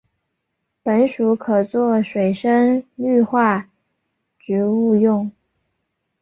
[0.81, 3.69] 本属可做水生绿化
[4.39, 5.31] 植物用。